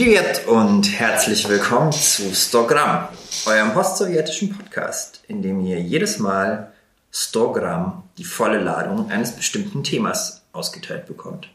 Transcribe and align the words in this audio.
Privet 0.00 0.46
und 0.46 0.98
herzlich 0.98 1.46
willkommen 1.46 1.92
zu 1.92 2.34
Stogramm, 2.34 3.08
eurem 3.44 3.74
postsowjetischen 3.74 4.56
Podcast, 4.56 5.22
in 5.28 5.42
dem 5.42 5.60
ihr 5.60 5.78
jedes 5.78 6.18
Mal 6.18 6.72
Stogramm, 7.12 8.04
die 8.16 8.24
volle 8.24 8.60
Ladung 8.60 9.10
eines 9.10 9.32
bestimmten 9.32 9.84
Themas, 9.84 10.42
ausgeteilt 10.54 11.04
bekommt. 11.04 11.50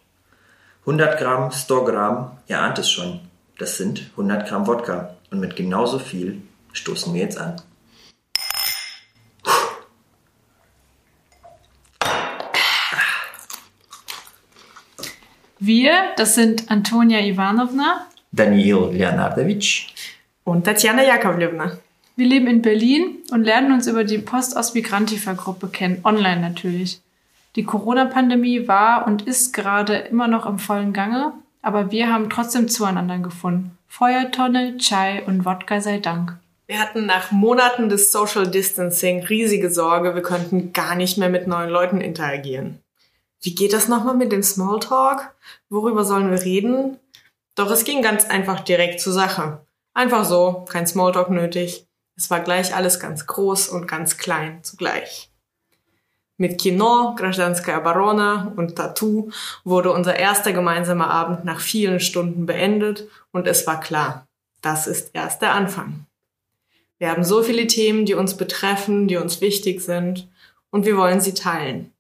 100 0.82 1.18
Gramm 1.18 1.52
Stogramm, 1.52 2.38
ihr 2.46 2.60
ahnt 2.60 2.78
es 2.78 2.92
schon, 2.92 3.22
das 3.58 3.78
sind 3.78 4.12
100 4.12 4.48
Gramm 4.48 4.68
Wodka. 4.68 5.16
Und 5.32 5.40
mit 5.40 5.56
genauso 5.56 5.98
viel 5.98 6.44
stoßen 6.72 7.16
wir 7.16 7.22
jetzt 7.22 7.40
an. 7.40 7.60
Wir, 15.58 16.14
das 16.18 16.36
sind 16.36 16.70
Antonia 16.70 17.22
Ivanovna, 17.22 18.06
Daniil 18.36 18.90
Leonardowitsch. 18.92 19.88
Und 20.44 20.66
Tatjana 20.66 21.04
Jakovlevna. 21.04 21.78
Wir 22.18 22.28
leben 22.28 22.48
in 22.48 22.62
Berlin 22.62 23.18
und 23.32 23.44
lernen 23.44 23.72
uns 23.72 23.88
über 23.88 24.04
die 24.04 24.20
Post-Ostmigrantifa-Gruppe 24.20 25.68
kennen, 25.68 26.00
online 26.04 26.42
natürlich. 26.42 27.02
Die 27.56 27.64
Corona-Pandemie 27.64 28.68
war 28.68 29.08
und 29.08 29.22
ist 29.24 29.54
gerade 29.54 29.96
immer 29.96 30.28
noch 30.28 30.46
im 30.46 30.60
vollen 30.60 30.94
Gange, 30.94 31.34
aber 31.62 31.92
wir 31.92 32.12
haben 32.12 32.30
trotzdem 32.30 32.68
zueinander 32.68 33.20
gefunden. 33.20 33.78
Feuertonne, 33.88 34.78
Chai 34.78 35.24
und 35.26 35.46
Wodka 35.46 35.80
sei 35.82 36.00
Dank. 36.00 36.38
Wir 36.68 36.80
hatten 36.80 37.06
nach 37.06 37.32
Monaten 37.32 37.90
des 37.90 38.12
Social 38.12 38.48
Distancing 38.48 39.24
riesige 39.24 39.70
Sorge, 39.70 40.16
wir 40.16 40.22
könnten 40.22 40.74
gar 40.74 40.96
nicht 40.96 41.18
mehr 41.18 41.30
mit 41.30 41.48
neuen 41.48 41.70
Leuten 41.70 42.02
interagieren. 42.02 42.80
Wie 43.42 43.56
geht 43.56 43.74
das 43.74 43.88
nochmal 43.88 44.16
mit 44.16 44.32
dem 44.32 44.42
Smalltalk? 44.42 45.36
Worüber 45.70 46.04
sollen 46.04 46.32
wir 46.32 46.42
reden? 46.42 46.98
Doch 47.55 47.71
es 47.71 47.85
ging 47.85 48.03
ganz 48.03 48.25
einfach 48.25 48.61
direkt 48.61 49.01
zur 49.01 49.13
Sache. 49.13 49.65
Einfach 49.93 50.25
so, 50.25 50.65
kein 50.69 50.87
Smalltalk 50.87 51.31
nötig. 51.31 51.87
Es 52.17 52.31
war 52.31 52.41
gleich 52.41 52.75
alles 52.75 53.01
ganz 53.01 53.27
groß 53.27 53.69
und 53.69 53.87
ganz 53.87 54.17
klein 54.17 54.63
zugleich. 54.63 55.31
Mit 56.37 56.59
Kino, 56.59 57.15
Гражданская 57.17 57.81
Barona 57.81 58.53
und 58.57 58.77
Tattoo 58.77 59.31
wurde 59.63 59.93
unser 59.93 60.17
erster 60.17 60.53
gemeinsamer 60.53 61.11
Abend 61.11 61.45
nach 61.45 61.61
vielen 61.61 62.01
Stunden 62.01 62.47
beendet 62.47 63.09
und 63.31 63.47
es 63.47 63.67
war 63.67 63.79
klar, 63.79 64.27
das 64.63 64.87
ist 64.87 65.11
erst 65.15 65.43
der 65.43 65.53
Anfang. 65.53 66.07
Wir 66.99 67.11
haben 67.11 67.25
so 67.25 67.43
viele 67.43 67.67
Themen, 67.67 68.07
die 68.07 68.15
uns 68.15 68.37
betreffen, 68.37 69.07
die 69.07 69.17
uns 69.17 69.41
wichtig 69.41 69.83
sind 69.83 70.29
und 70.71 70.87
wir 70.87 70.97
wollen 70.97 71.21
sie 71.21 71.35
teilen. 71.35 71.93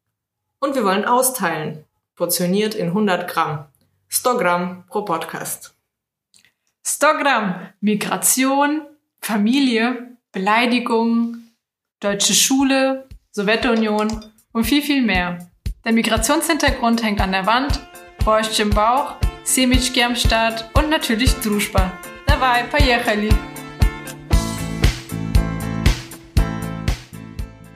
Und 0.58 0.74
wir 0.74 0.84
wollen 0.84 1.04
austeilen. 1.04 1.84
Portioniert 2.16 2.74
in 2.74 2.88
100 2.88 3.28
Gramm. 3.28 3.66
100 4.14 4.38
Gramm 4.38 4.84
pro 4.88 5.04
Podcast. 5.04 5.74
100 6.84 7.22
Gramm 7.22 7.68
Migration, 7.80 8.82
Familie, 9.20 10.16
Beleidigung, 10.32 11.36
deutsche 12.00 12.34
Schule, 12.34 13.08
Sowjetunion 13.30 14.24
und 14.52 14.64
viel, 14.64 14.82
viel 14.82 15.02
mehr. 15.02 15.50
Der 15.84 15.92
Migrationshintergrund 15.92 17.02
hängt 17.02 17.20
an 17.20 17.32
der 17.32 17.46
Wand, 17.46 17.80
Borsch 18.24 18.58
im 18.60 18.70
Bauch, 18.70 19.16
Semichki 19.44 20.02
am 20.02 20.16
Start 20.16 20.68
und 20.74 20.90
natürlich 20.90 21.34
Druschba. 21.40 21.92
Давай, 22.26 22.64
поехали! 22.64 23.30